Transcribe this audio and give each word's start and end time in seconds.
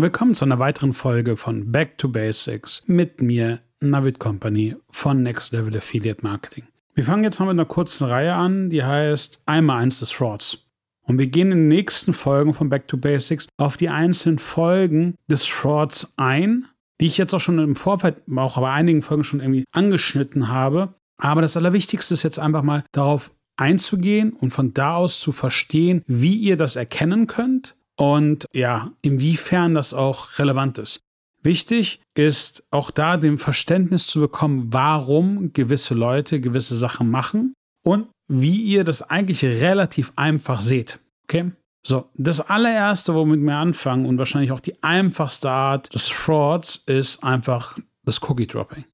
Willkommen 0.00 0.34
zu 0.34 0.46
einer 0.46 0.58
weiteren 0.58 0.94
Folge 0.94 1.36
von 1.36 1.72
Back 1.72 1.98
to 1.98 2.08
Basics 2.08 2.82
mit 2.86 3.20
mir, 3.20 3.60
Navid 3.80 4.18
Company 4.18 4.74
von 4.88 5.22
Next 5.22 5.52
Level 5.52 5.76
Affiliate 5.76 6.22
Marketing. 6.22 6.64
Wir 6.94 7.04
fangen 7.04 7.22
jetzt 7.22 7.38
mal 7.38 7.44
mit 7.44 7.52
einer 7.60 7.66
kurzen 7.66 8.06
Reihe 8.06 8.32
an, 8.32 8.70
die 8.70 8.82
heißt 8.82 9.42
Einmal 9.44 9.82
eins 9.82 9.98
des 9.98 10.10
Frauds. 10.10 10.70
Und 11.02 11.18
wir 11.18 11.26
gehen 11.26 11.52
in 11.52 11.58
den 11.58 11.68
nächsten 11.68 12.14
Folgen 12.14 12.54
von 12.54 12.70
Back 12.70 12.88
to 12.88 12.96
Basics 12.96 13.46
auf 13.58 13.76
die 13.76 13.90
einzelnen 13.90 14.38
Folgen 14.38 15.16
des 15.30 15.44
Frauds 15.44 16.14
ein, 16.16 16.64
die 16.98 17.06
ich 17.06 17.18
jetzt 17.18 17.34
auch 17.34 17.40
schon 17.40 17.58
im 17.58 17.76
Vorfeld, 17.76 18.22
auch 18.34 18.58
bei 18.58 18.72
einigen 18.72 19.02
Folgen 19.02 19.24
schon 19.24 19.40
irgendwie 19.40 19.66
angeschnitten 19.70 20.48
habe. 20.48 20.94
Aber 21.18 21.42
das 21.42 21.58
Allerwichtigste 21.58 22.14
ist 22.14 22.22
jetzt 22.22 22.38
einfach 22.38 22.62
mal 22.62 22.84
darauf 22.92 23.32
einzugehen 23.58 24.32
und 24.32 24.50
von 24.50 24.72
da 24.72 24.94
aus 24.94 25.20
zu 25.20 25.32
verstehen, 25.32 26.02
wie 26.06 26.36
ihr 26.36 26.56
das 26.56 26.76
erkennen 26.76 27.26
könnt 27.26 27.76
und 28.00 28.46
ja, 28.54 28.92
inwiefern 29.02 29.74
das 29.74 29.92
auch 29.92 30.38
relevant 30.38 30.78
ist. 30.78 31.00
Wichtig 31.42 32.00
ist 32.16 32.64
auch 32.70 32.90
da 32.90 33.18
dem 33.18 33.36
Verständnis 33.36 34.06
zu 34.06 34.20
bekommen, 34.20 34.72
warum 34.72 35.52
gewisse 35.52 35.92
Leute 35.94 36.40
gewisse 36.40 36.76
Sachen 36.76 37.10
machen 37.10 37.52
und 37.84 38.08
wie 38.26 38.62
ihr 38.62 38.84
das 38.84 39.02
eigentlich 39.02 39.44
relativ 39.44 40.14
einfach 40.16 40.62
seht. 40.62 40.98
Okay? 41.24 41.52
So, 41.82 42.08
das 42.14 42.40
allererste, 42.40 43.14
womit 43.14 43.40
wir 43.40 43.56
anfangen 43.56 44.06
und 44.06 44.16
wahrscheinlich 44.16 44.52
auch 44.52 44.60
die 44.60 44.82
einfachste 44.82 45.50
Art 45.50 45.94
des 45.94 46.08
Frauds 46.08 46.76
ist 46.86 47.22
einfach 47.22 47.78
das 48.04 48.22
Cookie 48.22 48.46
Dropping. 48.46 48.84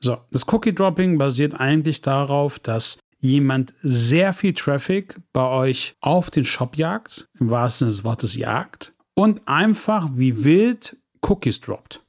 So, 0.00 0.18
das 0.30 0.46
Cookie 0.52 0.74
Dropping 0.74 1.16
basiert 1.16 1.54
eigentlich 1.54 2.02
darauf, 2.02 2.58
dass 2.58 2.98
jemand 3.22 3.72
sehr 3.82 4.32
viel 4.32 4.52
Traffic 4.52 5.16
bei 5.32 5.48
euch 5.48 5.94
auf 6.00 6.30
den 6.30 6.44
Shop 6.44 6.76
jagt, 6.76 7.28
im 7.38 7.48
wahrsten 7.50 7.88
Sinne 7.88 7.96
des 7.96 8.04
Wortes 8.04 8.36
jagt, 8.36 8.92
und 9.14 9.46
einfach 9.46 10.10
wie 10.14 10.44
wild 10.44 10.96
Cookies 11.22 11.60
droppt. 11.60 12.04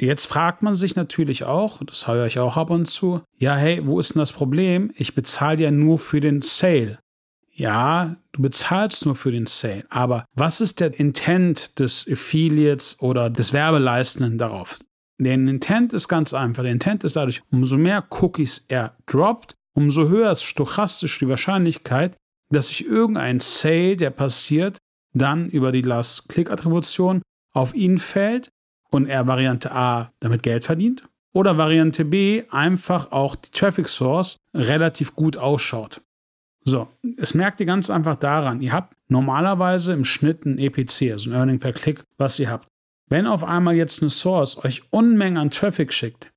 Jetzt 0.00 0.26
fragt 0.26 0.62
man 0.62 0.76
sich 0.76 0.94
natürlich 0.94 1.42
auch, 1.44 1.82
das 1.84 2.06
höre 2.06 2.26
ich 2.26 2.38
auch 2.38 2.56
ab 2.56 2.70
und 2.70 2.86
zu, 2.86 3.22
ja, 3.36 3.56
hey, 3.56 3.84
wo 3.84 3.98
ist 3.98 4.14
denn 4.14 4.20
das 4.20 4.32
Problem? 4.32 4.92
Ich 4.94 5.14
bezahle 5.14 5.60
ja 5.60 5.70
nur 5.72 5.98
für 5.98 6.20
den 6.20 6.40
Sale. 6.42 7.00
Ja, 7.52 8.14
du 8.30 8.42
bezahlst 8.42 9.06
nur 9.06 9.16
für 9.16 9.32
den 9.32 9.46
Sale, 9.46 9.84
aber 9.88 10.24
was 10.36 10.60
ist 10.60 10.78
der 10.78 11.00
Intent 11.00 11.80
des 11.80 12.06
Affiliates 12.08 13.00
oder 13.00 13.30
des 13.30 13.52
Werbeleistenden 13.52 14.38
darauf? 14.38 14.78
Der 15.20 15.34
Intent 15.34 15.92
ist 15.92 16.06
ganz 16.06 16.32
einfach. 16.32 16.62
Der 16.62 16.70
Intent 16.70 17.02
ist 17.02 17.16
dadurch, 17.16 17.42
umso 17.50 17.76
mehr 17.76 18.04
Cookies 18.10 18.66
er 18.68 18.96
droppt, 19.06 19.56
umso 19.78 20.08
höher 20.08 20.32
ist 20.32 20.42
stochastisch 20.42 21.20
die 21.20 21.28
Wahrscheinlichkeit, 21.28 22.16
dass 22.50 22.66
sich 22.66 22.84
irgendein 22.84 23.38
Sale, 23.38 23.96
der 23.96 24.10
passiert, 24.10 24.78
dann 25.14 25.48
über 25.48 25.70
die 25.70 25.82
Last-Click-Attribution 25.82 27.22
auf 27.52 27.74
ihn 27.74 27.98
fällt 27.98 28.48
und 28.90 29.06
er 29.06 29.28
Variante 29.28 29.70
A 29.70 30.10
damit 30.18 30.42
Geld 30.42 30.64
verdient 30.64 31.08
oder 31.32 31.58
Variante 31.58 32.04
B 32.04 32.42
einfach 32.50 33.12
auch 33.12 33.36
die 33.36 33.52
Traffic 33.52 33.88
Source 33.88 34.38
relativ 34.52 35.14
gut 35.14 35.36
ausschaut. 35.36 36.00
So, 36.64 36.88
es 37.16 37.34
merkt 37.34 37.60
ihr 37.60 37.66
ganz 37.66 37.88
einfach 37.88 38.16
daran, 38.16 38.60
ihr 38.60 38.72
habt 38.72 38.94
normalerweise 39.06 39.92
im 39.92 40.04
Schnitt 40.04 40.44
ein 40.44 40.58
EPC, 40.58 41.12
also 41.12 41.30
ein 41.30 41.34
Earning 41.34 41.60
per 41.60 41.72
Click, 41.72 42.02
was 42.16 42.40
ihr 42.40 42.50
habt. 42.50 42.66
Wenn 43.08 43.28
auf 43.28 43.44
einmal 43.44 43.76
jetzt 43.76 44.02
eine 44.02 44.10
Source 44.10 44.58
euch 44.64 44.82
Unmengen 44.90 45.38
an 45.38 45.50
Traffic 45.50 45.92
schickt 45.92 46.32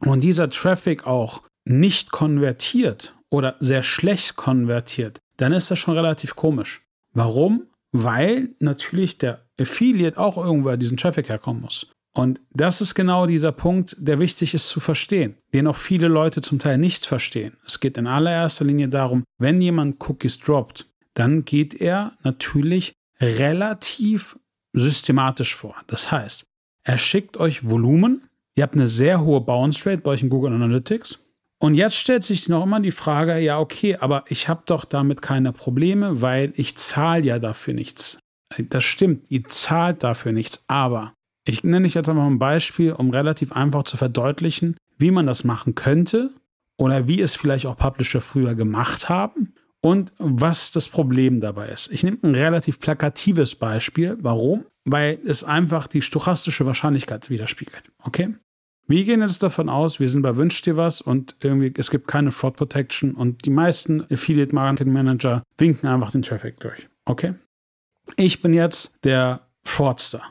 und 0.00 0.20
dieser 0.22 0.50
Traffic 0.50 1.06
auch 1.06 1.42
nicht 1.64 2.10
konvertiert 2.10 3.14
oder 3.30 3.56
sehr 3.60 3.82
schlecht 3.82 4.36
konvertiert, 4.36 5.20
dann 5.36 5.52
ist 5.52 5.70
das 5.70 5.78
schon 5.78 5.94
relativ 5.94 6.36
komisch. 6.36 6.82
Warum? 7.14 7.66
Weil 7.92 8.50
natürlich 8.58 9.18
der 9.18 9.44
Affiliate 9.60 10.18
auch 10.18 10.36
irgendwo 10.36 10.74
diesen 10.76 10.96
Traffic 10.96 11.28
herkommen 11.28 11.62
muss. 11.62 11.92
Und 12.14 12.40
das 12.50 12.80
ist 12.80 12.94
genau 12.94 13.26
dieser 13.26 13.52
Punkt, 13.52 13.96
der 13.98 14.18
wichtig 14.18 14.52
ist 14.52 14.68
zu 14.68 14.80
verstehen, 14.80 15.36
den 15.54 15.66
auch 15.66 15.76
viele 15.76 16.08
Leute 16.08 16.42
zum 16.42 16.58
Teil 16.58 16.76
nicht 16.76 17.06
verstehen. 17.06 17.56
Es 17.66 17.80
geht 17.80 17.96
in 17.96 18.06
allererster 18.06 18.66
Linie 18.66 18.88
darum, 18.88 19.24
wenn 19.38 19.62
jemand 19.62 19.96
Cookies 20.08 20.38
droppt, 20.38 20.90
dann 21.14 21.44
geht 21.44 21.74
er 21.74 22.12
natürlich 22.22 22.92
relativ 23.18 24.38
systematisch 24.74 25.54
vor. 25.54 25.76
Das 25.86 26.10
heißt, 26.10 26.44
er 26.84 26.98
schickt 26.98 27.36
euch 27.36 27.68
Volumen, 27.68 28.28
ihr 28.56 28.64
habt 28.64 28.74
eine 28.74 28.86
sehr 28.86 29.22
hohe 29.22 29.40
Bounce 29.40 29.88
Rate 29.88 30.02
bei 30.02 30.10
euch 30.10 30.22
in 30.22 30.28
Google 30.28 30.52
Analytics 30.52 31.18
und 31.62 31.74
jetzt 31.74 31.94
stellt 31.94 32.24
sich 32.24 32.48
noch 32.48 32.64
immer 32.64 32.80
die 32.80 32.90
Frage, 32.90 33.38
ja, 33.38 33.60
okay, 33.60 33.96
aber 33.96 34.24
ich 34.26 34.48
habe 34.48 34.62
doch 34.66 34.84
damit 34.84 35.22
keine 35.22 35.52
Probleme, 35.52 36.20
weil 36.20 36.52
ich 36.56 36.76
zahle 36.76 37.22
ja 37.22 37.38
dafür 37.38 37.72
nichts. 37.72 38.18
Das 38.58 38.82
stimmt, 38.82 39.30
ihr 39.30 39.44
zahlt 39.44 40.02
dafür 40.02 40.32
nichts, 40.32 40.64
aber 40.66 41.14
ich 41.46 41.62
nenne 41.62 41.86
euch 41.86 41.94
jetzt 41.94 42.08
einmal 42.08 42.28
ein 42.28 42.40
Beispiel, 42.40 42.92
um 42.92 43.10
relativ 43.10 43.52
einfach 43.52 43.84
zu 43.84 43.96
verdeutlichen, 43.96 44.76
wie 44.98 45.12
man 45.12 45.28
das 45.28 45.44
machen 45.44 45.76
könnte 45.76 46.30
oder 46.78 47.06
wie 47.06 47.20
es 47.20 47.36
vielleicht 47.36 47.66
auch 47.66 47.76
Publisher 47.76 48.20
früher 48.20 48.56
gemacht 48.56 49.08
haben 49.08 49.54
und 49.80 50.12
was 50.18 50.72
das 50.72 50.88
Problem 50.88 51.40
dabei 51.40 51.68
ist. 51.68 51.92
Ich 51.92 52.02
nehme 52.02 52.18
ein 52.24 52.34
relativ 52.34 52.80
plakatives 52.80 53.54
Beispiel. 53.54 54.18
Warum? 54.20 54.64
Weil 54.84 55.20
es 55.24 55.44
einfach 55.44 55.86
die 55.86 56.02
stochastische 56.02 56.66
Wahrscheinlichkeit 56.66 57.30
widerspiegelt. 57.30 57.84
Okay? 58.02 58.34
Wir 58.88 59.04
gehen 59.04 59.20
jetzt 59.20 59.42
davon 59.42 59.68
aus, 59.68 60.00
wir 60.00 60.08
sind 60.08 60.22
bei 60.22 60.36
Wünsch 60.36 60.60
dir 60.62 60.76
was 60.76 61.00
und 61.00 61.36
irgendwie 61.40 61.72
es 61.76 61.90
gibt 61.90 62.08
keine 62.08 62.32
Fraud 62.32 62.56
Protection 62.56 63.14
und 63.14 63.44
die 63.44 63.50
meisten 63.50 64.02
Affiliate 64.10 64.54
Marketing 64.54 64.92
Manager 64.92 65.42
winken 65.56 65.88
einfach 65.88 66.10
den 66.10 66.22
Traffic 66.22 66.58
durch. 66.60 66.88
Okay? 67.04 67.34
Ich 68.16 68.42
bin 68.42 68.52
jetzt 68.52 68.96
der 69.04 69.48
Fraudster. 69.64 70.22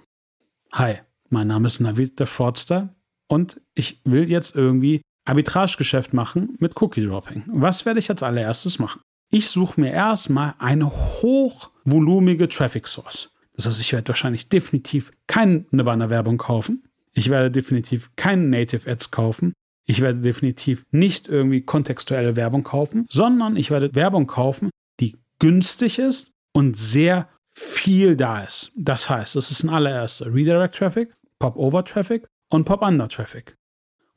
Hi, 0.74 0.96
mein 1.30 1.48
Name 1.48 1.68
ist 1.68 1.80
Navid, 1.80 2.20
der 2.20 2.28
Fraudster 2.28 2.94
und 3.28 3.62
ich 3.74 4.02
will 4.04 4.30
jetzt 4.30 4.56
irgendwie 4.56 5.02
Arbitragegeschäft 5.26 6.14
machen 6.14 6.58
mit 6.60 6.80
Cookie 6.82 7.06
Dropping. 7.06 7.44
Was 7.48 7.86
werde 7.86 8.00
ich 8.00 8.10
als 8.10 8.24
allererstes 8.24 8.80
machen? 8.80 9.02
Ich 9.32 9.48
suche 9.48 9.80
mir 9.80 9.92
erstmal 9.92 10.56
eine 10.60 10.90
hochvolumige 10.90 12.50
Traffic 12.50 12.86
Source. 12.88 13.32
Das 13.56 13.66
heißt, 13.66 13.80
ich 13.80 13.94
werde 13.94 14.10
wahrscheinlich 14.10 14.50
definitiv 14.50 15.12
keine 15.28 15.66
Bannerwerbung 15.72 16.38
kaufen. 16.38 16.84
Ich 17.14 17.30
werde 17.30 17.52
definitiv 17.52 18.12
keine 18.16 18.44
Native 18.44 18.90
Ads 18.90 19.12
kaufen. 19.12 19.54
Ich 19.86 20.02
werde 20.02 20.20
definitiv 20.20 20.86
nicht 20.92 21.28
irgendwie 21.28 21.62
kontextuelle 21.62 22.36
Werbung 22.36 22.64
kaufen, 22.64 23.06
sondern 23.10 23.56
ich 23.56 23.72
werde 23.72 23.94
Werbung 23.96 24.28
kaufen, 24.28 24.70
die 25.00 25.18
günstig 25.40 26.00
ist 26.00 26.32
und 26.54 26.78
sehr 26.78 27.28
viel 27.50 28.16
da 28.16 28.42
ist. 28.42 28.72
Das 28.76 29.10
heißt, 29.10 29.36
es 29.36 29.52
ist 29.52 29.64
ein 29.64 29.70
allererster 29.70 30.34
Redirect 30.34 30.76
Traffic, 30.76 31.14
Pop-Over 31.40 31.84
Traffic 31.84 32.28
und 32.50 32.66
Pop-Under 32.66 33.10
Traffic. 33.10 33.56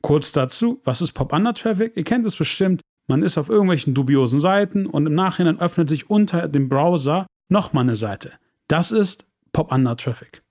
Kurz 0.01 0.31
dazu, 0.31 0.81
was 0.83 1.01
ist 1.01 1.13
Pop-Under 1.13 1.53
Traffic? 1.53 1.97
Ihr 1.97 2.03
kennt 2.03 2.25
es 2.25 2.35
bestimmt. 2.35 2.81
Man 3.07 3.23
ist 3.23 3.37
auf 3.37 3.49
irgendwelchen 3.49 3.93
dubiosen 3.93 4.39
Seiten 4.39 4.85
und 4.85 5.07
im 5.07 5.15
Nachhinein 5.15 5.59
öffnet 5.59 5.89
sich 5.89 6.09
unter 6.09 6.47
dem 6.47 6.69
Browser 6.69 7.27
nochmal 7.49 7.83
eine 7.83 7.95
Seite. 7.95 8.33
Das 8.67 8.91
ist 8.91 9.27
Pop-Under 9.51 9.97
Traffic. 9.97 10.44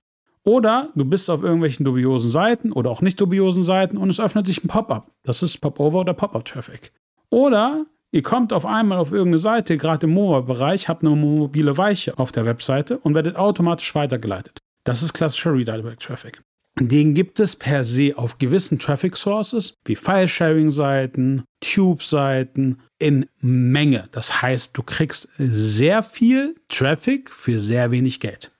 Oder 0.45 0.89
du 0.95 1.05
bist 1.05 1.29
auf 1.29 1.41
irgendwelchen 1.41 1.85
dubiosen 1.85 2.29
Seiten 2.29 2.71
oder 2.71 2.91
auch 2.91 3.01
nicht 3.01 3.19
dubiosen 3.19 3.63
Seiten 3.63 3.97
und 3.97 4.09
es 4.09 4.19
öffnet 4.19 4.45
sich 4.45 4.63
ein 4.63 4.67
Pop-up. 4.67 5.11
Das 5.23 5.41
ist 5.41 5.57
Pop-over 5.57 6.01
oder 6.01 6.13
Pop-up-Traffic. 6.13 6.91
Oder 7.31 7.85
ihr 8.11 8.21
kommt 8.21 8.53
auf 8.53 8.65
einmal 8.65 8.99
auf 8.99 9.11
irgendeine 9.11 9.39
Seite, 9.39 9.75
gerade 9.77 10.05
im 10.05 10.13
Mobile-Bereich, 10.13 10.87
habt 10.87 11.03
eine 11.03 11.15
mobile 11.15 11.77
Weiche 11.77 12.17
auf 12.19 12.31
der 12.31 12.45
Webseite 12.45 12.99
und 12.99 13.15
werdet 13.15 13.35
automatisch 13.35 13.95
weitergeleitet. 13.95 14.59
Das 14.83 15.01
ist 15.01 15.13
klassischer 15.13 15.53
Redirect-Traffic. 15.53 16.43
Den 16.79 17.15
gibt 17.15 17.39
es 17.39 17.55
per 17.55 17.83
se 17.83 18.13
auf 18.15 18.37
gewissen 18.37 18.77
Traffic 18.77 19.17
Sources 19.17 19.75
wie 19.85 19.95
File-Sharing-Seiten, 19.95 21.43
Tube-Seiten 21.61 22.81
in 22.99 23.25
Menge. 23.39 24.09
Das 24.11 24.41
heißt, 24.41 24.77
du 24.77 24.83
kriegst 24.83 25.29
sehr 25.39 26.03
viel 26.03 26.53
Traffic 26.67 27.31
für 27.31 27.59
sehr 27.59 27.91
wenig 27.91 28.19
Geld. 28.19 28.51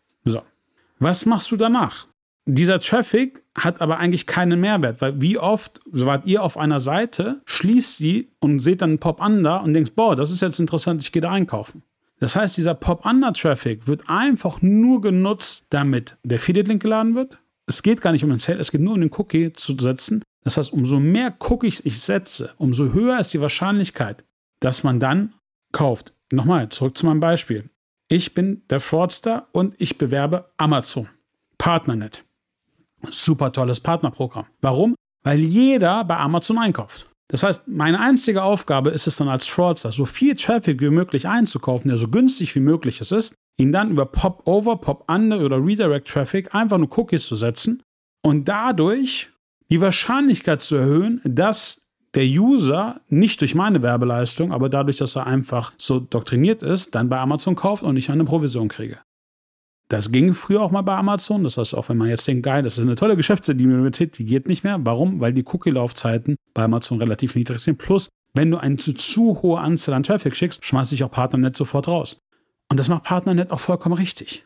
Was 0.99 1.25
machst 1.25 1.51
du 1.51 1.57
danach? 1.57 2.07
Dieser 2.47 2.79
Traffic 2.79 3.43
hat 3.55 3.81
aber 3.81 3.97
eigentlich 3.97 4.27
keinen 4.27 4.59
Mehrwert, 4.59 5.01
weil 5.01 5.19
wie 5.19 5.39
oft 5.39 5.81
wart 5.85 6.27
ihr 6.27 6.43
auf 6.43 6.57
einer 6.57 6.79
Seite, 6.79 7.41
schließt 7.45 7.97
sie 7.97 8.29
und 8.39 8.59
seht 8.59 8.81
dann 8.81 8.91
einen 8.91 8.99
Pop-Under 8.99 9.63
und 9.63 9.73
denkst, 9.73 9.93
boah, 9.95 10.15
das 10.15 10.29
ist 10.29 10.41
jetzt 10.41 10.59
interessant, 10.59 11.01
ich 11.01 11.11
gehe 11.11 11.21
da 11.21 11.31
einkaufen. 11.31 11.81
Das 12.19 12.35
heißt, 12.35 12.55
dieser 12.55 12.75
Pop-Under-Traffic 12.75 13.87
wird 13.87 14.09
einfach 14.09 14.61
nur 14.61 15.01
genutzt, 15.01 15.65
damit 15.69 16.17
der 16.23 16.37
Affiliate-Link 16.37 16.81
geladen 16.81 17.15
wird. 17.15 17.39
Es 17.67 17.81
geht 17.81 18.01
gar 18.01 18.11
nicht 18.11 18.23
um 18.23 18.29
den 18.29 18.39
Sale, 18.39 18.59
es 18.59 18.71
geht 18.71 18.81
nur 18.81 18.93
um 18.93 19.01
den 19.01 19.11
Cookie 19.17 19.51
zu 19.53 19.75
setzen. 19.79 20.23
Das 20.43 20.57
heißt, 20.57 20.71
umso 20.71 20.99
mehr 20.99 21.33
Cookies 21.49 21.81
ich 21.83 21.99
setze, 21.99 22.53
umso 22.57 22.93
höher 22.93 23.19
ist 23.19 23.33
die 23.33 23.41
Wahrscheinlichkeit, 23.41 24.23
dass 24.59 24.83
man 24.83 24.99
dann 24.99 25.33
kauft. 25.73 26.13
Nochmal, 26.31 26.69
zurück 26.69 26.95
zu 26.97 27.07
meinem 27.07 27.19
Beispiel. 27.19 27.69
Ich 28.07 28.35
bin 28.35 28.61
der 28.69 28.79
Fraudster 28.79 29.47
und 29.51 29.73
ich 29.79 29.97
bewerbe 29.97 30.51
Amazon. 30.57 31.09
Partnernet. 31.57 32.23
Super 33.09 33.51
tolles 33.51 33.79
Partnerprogramm. 33.79 34.45
Warum? 34.61 34.95
Weil 35.23 35.39
jeder 35.39 36.03
bei 36.03 36.17
Amazon 36.17 36.59
einkauft. 36.59 37.07
Das 37.27 37.41
heißt, 37.41 37.67
meine 37.67 37.99
einzige 37.99 38.43
Aufgabe 38.43 38.91
ist 38.91 39.07
es 39.07 39.15
dann 39.15 39.27
als 39.27 39.47
Fraudster, 39.47 39.91
so 39.91 40.05
viel 40.05 40.35
Traffic 40.35 40.79
wie 40.81 40.91
möglich 40.91 41.27
einzukaufen, 41.27 41.89
der 41.89 41.97
so 41.97 42.07
günstig 42.07 42.53
wie 42.53 42.59
möglich 42.59 43.01
es 43.01 43.11
ist, 43.11 43.33
ihn 43.57 43.71
dann 43.71 43.89
über 43.89 44.05
Pop-Over, 44.05 44.77
Pop-Under 44.77 45.39
oder 45.39 45.57
Redirect-Traffic 45.57 46.53
einfach 46.53 46.77
nur 46.77 46.95
Cookies 46.95 47.25
zu 47.25 47.35
setzen 47.35 47.81
und 48.23 48.47
dadurch 48.47 49.31
die 49.71 49.81
Wahrscheinlichkeit 49.81 50.61
zu 50.61 50.75
erhöhen, 50.75 51.21
dass 51.23 51.84
der 52.15 52.25
User 52.25 53.01
nicht 53.09 53.41
durch 53.41 53.55
meine 53.55 53.81
Werbeleistung, 53.81 54.51
aber 54.51 54.69
dadurch, 54.69 54.97
dass 54.97 55.15
er 55.15 55.27
einfach 55.27 55.73
so 55.77 55.99
doktriniert 55.99 56.63
ist, 56.63 56.95
dann 56.95 57.09
bei 57.09 57.19
Amazon 57.19 57.55
kauft 57.55 57.83
und 57.83 57.97
ich 57.97 58.09
eine 58.09 58.23
Provision 58.23 58.69
kriege. 58.69 58.99
Das 59.89 60.11
ging 60.11 60.33
früher 60.33 60.61
auch 60.61 60.71
mal 60.71 60.81
bei 60.81 60.95
Amazon. 60.95 61.43
Das 61.43 61.57
heißt, 61.57 61.75
auch 61.75 61.89
wenn 61.89 61.97
man 61.97 62.07
jetzt 62.07 62.27
denkt, 62.27 62.43
geil, 62.43 62.63
das 62.63 62.77
ist 62.77 62.83
eine 62.83 62.95
tolle 62.95 63.15
Geschäftsidee, 63.15 63.67
die 64.07 64.25
geht 64.25 64.47
nicht 64.47 64.63
mehr. 64.63 64.79
Warum? 64.83 65.19
Weil 65.19 65.33
die 65.33 65.45
Cookie-Laufzeiten 65.45 66.37
bei 66.53 66.63
Amazon 66.63 66.97
relativ 66.97 67.35
niedrig 67.35 67.59
sind. 67.59 67.77
Plus, 67.77 68.09
wenn 68.33 68.49
du 68.49 68.57
eine 68.57 68.77
zu, 68.77 68.93
zu 68.93 69.41
hohe 69.43 69.59
Anzahl 69.59 69.93
an 69.93 70.03
Traffic 70.03 70.35
schickst, 70.35 70.65
schmeißt 70.65 70.89
sich 70.89 71.03
auch 71.03 71.11
Partnernet 71.11 71.55
sofort 71.55 71.87
raus. 71.87 72.17
Und 72.69 72.77
das 72.77 72.89
macht 72.89 73.03
Partnernet 73.03 73.51
auch 73.51 73.59
vollkommen 73.59 73.95
richtig. 73.95 74.45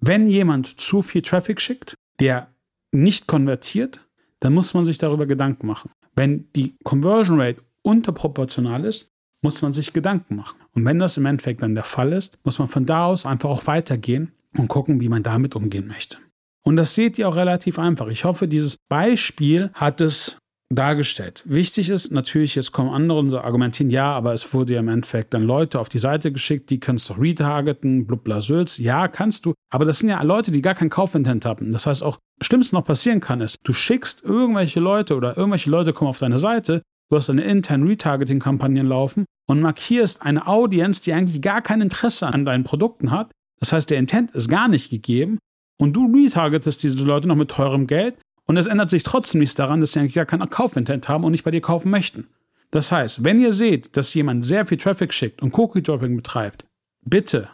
Wenn 0.00 0.28
jemand 0.28 0.78
zu 0.78 1.00
viel 1.00 1.22
Traffic 1.22 1.60
schickt, 1.60 1.94
der 2.20 2.48
nicht 2.92 3.26
konvertiert, 3.26 4.00
dann 4.40 4.52
muss 4.52 4.74
man 4.74 4.84
sich 4.84 4.98
darüber 4.98 5.24
Gedanken 5.24 5.66
machen. 5.66 5.90
Wenn 6.16 6.50
die 6.56 6.74
Conversion 6.82 7.40
Rate 7.40 7.62
unterproportional 7.82 8.84
ist, 8.84 9.12
muss 9.42 9.62
man 9.62 9.72
sich 9.72 9.92
Gedanken 9.92 10.36
machen. 10.36 10.58
Und 10.72 10.84
wenn 10.84 10.98
das 10.98 11.18
im 11.18 11.26
Endeffekt 11.26 11.62
dann 11.62 11.74
der 11.74 11.84
Fall 11.84 12.12
ist, 12.12 12.38
muss 12.44 12.58
man 12.58 12.68
von 12.68 12.86
da 12.86 13.04
aus 13.06 13.26
einfach 13.26 13.50
auch 13.50 13.66
weitergehen 13.66 14.32
und 14.56 14.68
gucken, 14.68 15.00
wie 15.00 15.08
man 15.08 15.22
damit 15.22 15.54
umgehen 15.54 15.86
möchte. 15.86 16.18
Und 16.62 16.76
das 16.76 16.94
seht 16.94 17.18
ihr 17.18 17.28
auch 17.28 17.36
relativ 17.36 17.78
einfach. 17.78 18.08
Ich 18.08 18.24
hoffe, 18.24 18.48
dieses 18.48 18.78
Beispiel 18.88 19.70
hat 19.74 20.00
es 20.00 20.36
dargestellt. 20.68 21.42
Wichtig 21.46 21.90
ist 21.90 22.10
natürlich, 22.10 22.56
jetzt 22.56 22.72
kommen 22.72 22.90
andere 22.90 23.18
und 23.18 23.32
argumentieren, 23.34 23.90
ja, 23.90 24.12
aber 24.12 24.32
es 24.32 24.52
wurde 24.52 24.74
ja 24.74 24.80
im 24.80 24.88
Endeffekt 24.88 25.32
dann 25.32 25.44
Leute 25.44 25.78
auf 25.78 25.88
die 25.88 25.98
Seite 25.98 26.32
geschickt, 26.32 26.70
die 26.70 26.80
kannst 26.80 27.08
du 27.08 27.14
retargeten, 27.14 28.06
blublasülz. 28.06 28.78
Ja, 28.78 29.06
kannst 29.06 29.46
du. 29.46 29.54
Aber 29.70 29.84
das 29.84 30.00
sind 30.00 30.08
ja 30.08 30.20
Leute, 30.22 30.50
die 30.50 30.62
gar 30.62 30.74
kein 30.74 30.90
Kaufintent 30.90 31.44
haben. 31.44 31.72
Das 31.72 31.86
heißt 31.86 32.02
auch, 32.02 32.18
Schlimmste 32.42 32.74
noch 32.74 32.84
passieren 32.84 33.20
kann 33.20 33.40
ist, 33.40 33.58
du 33.62 33.72
schickst 33.72 34.24
irgendwelche 34.24 34.80
Leute 34.80 35.16
oder 35.16 35.36
irgendwelche 35.36 35.70
Leute 35.70 35.92
kommen 35.92 36.08
auf 36.08 36.18
deine 36.18 36.38
Seite, 36.38 36.82
du 37.10 37.16
hast 37.16 37.30
eine 37.30 37.44
interne 37.44 37.88
Retargeting-Kampagnen 37.88 38.86
laufen 38.86 39.24
und 39.48 39.60
markierst 39.60 40.22
eine 40.22 40.46
Audience, 40.46 41.00
die 41.02 41.12
eigentlich 41.12 41.40
gar 41.40 41.62
kein 41.62 41.80
Interesse 41.80 42.26
an 42.26 42.44
deinen 42.44 42.64
Produkten 42.64 43.12
hat. 43.12 43.30
Das 43.60 43.72
heißt, 43.72 43.88
der 43.88 43.98
Intent 43.98 44.32
ist 44.32 44.48
gar 44.48 44.68
nicht 44.68 44.90
gegeben 44.90 45.38
und 45.78 45.94
du 45.94 46.12
retargetest 46.12 46.82
diese 46.82 47.02
Leute 47.04 47.28
noch 47.28 47.36
mit 47.36 47.50
teurem 47.50 47.86
Geld 47.86 48.16
und 48.46 48.56
es 48.56 48.66
ändert 48.66 48.90
sich 48.90 49.02
trotzdem 49.02 49.40
nichts 49.40 49.54
daran, 49.54 49.80
dass 49.80 49.92
sie 49.92 50.00
eigentlich 50.00 50.14
gar 50.14 50.26
keinen 50.26 50.48
Kaufintent 50.48 51.08
haben 51.08 51.24
und 51.24 51.32
nicht 51.32 51.44
bei 51.44 51.50
dir 51.50 51.60
kaufen 51.60 51.90
möchten. 51.90 52.28
Das 52.70 52.90
heißt, 52.92 53.24
wenn 53.24 53.40
ihr 53.40 53.52
seht, 53.52 53.96
dass 53.96 54.14
jemand 54.14 54.44
sehr 54.44 54.66
viel 54.66 54.78
Traffic 54.78 55.12
schickt 55.12 55.42
und 55.42 55.56
Cookie-Dropping 55.56 56.16
betreibt, 56.16 56.64
bitte, 57.02 57.48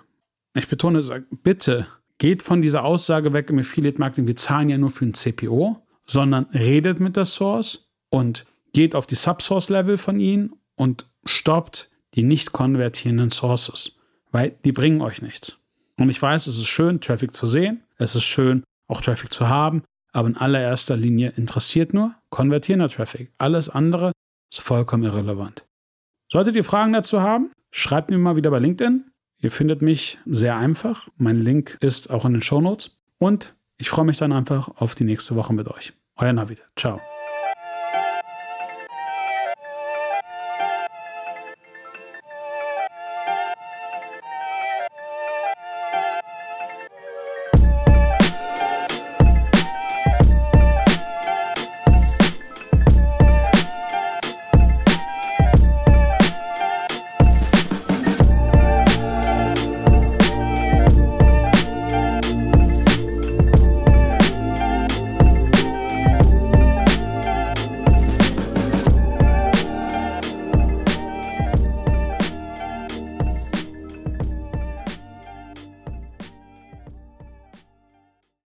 ich 0.55 0.69
betone 0.69 1.03
bitte 1.43 1.87
geht 2.19 2.43
von 2.43 2.62
dieser 2.62 2.85
Aussage 2.85 3.33
weg 3.33 3.50
im 3.50 3.59
Affiliate 3.59 3.99
Marketing, 3.99 4.27
wir 4.27 4.37
zahlen 4.37 4.69
ja 4.69 4.79
nur 4.79 4.91
für 4.91 5.05
ein 5.05 5.15
CPO, 5.15 5.83
sondern 6.06 6.44
redet 6.53 7.00
mit 7.00 7.17
der 7.17 7.25
Source 7.25 7.88
und 8.11 8.47
geht 8.73 8.95
auf 8.95 9.06
die 9.06 9.15
Subsource-Level 9.15 9.99
von 9.99 10.21
ihnen 10.21 10.53
und 10.77 11.06
stoppt 11.25 11.91
die 12.15 12.23
nicht 12.23 12.53
konvertierenden 12.53 13.31
Sources, 13.31 13.97
weil 14.31 14.56
die 14.65 14.73
bringen 14.73 15.00
euch 15.00 15.23
nichts. 15.23 15.59
Und 15.99 16.11
ich 16.11 16.21
weiß, 16.21 16.47
es 16.47 16.56
ist 16.56 16.67
schön, 16.67 17.00
Traffic 17.00 17.35
zu 17.35 17.47
sehen, 17.47 17.83
es 17.99 18.15
ist 18.15 18.25
schön, 18.25 18.62
auch 18.88 19.00
Traffic 19.00 19.33
zu 19.33 19.49
haben, 19.49 19.83
aber 20.12 20.29
in 20.29 20.37
allererster 20.37 20.97
Linie 20.97 21.32
interessiert 21.37 21.94
nur 21.94 22.14
konvertierender 22.31 22.88
Traffic. 22.88 23.32
Alles 23.38 23.69
andere 23.69 24.12
ist 24.53 24.61
vollkommen 24.61 25.05
irrelevant. 25.05 25.64
Solltet 26.31 26.56
ihr 26.56 26.64
Fragen 26.64 26.93
dazu 26.93 27.20
haben, 27.20 27.50
schreibt 27.70 28.11
mir 28.11 28.19
mal 28.19 28.37
wieder 28.37 28.50
bei 28.50 28.59
LinkedIn. 28.59 29.11
Ihr 29.38 29.50
findet 29.50 29.82
mich 29.82 30.19
sehr 30.25 30.56
einfach. 30.56 31.09
Mein 31.17 31.41
Link 31.41 31.76
ist 31.81 32.11
auch 32.11 32.25
in 32.25 32.32
den 32.32 32.43
Show 32.43 32.61
Notes. 32.61 32.97
Und 33.19 33.55
ich 33.76 33.91
freue 33.91 34.05
mich 34.05 34.19
dann 34.19 34.32
einfach 34.32 34.69
auf 34.76 34.94
die 34.94 35.05
nächste 35.05 35.35
Woche 35.35 35.53
mit 35.53 35.69
euch. 35.69 35.93
Euer 36.17 36.32
Navid. 36.32 36.62
Ciao. 36.76 37.00